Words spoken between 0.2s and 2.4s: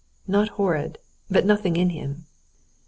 "Not horrid, but nothing in him."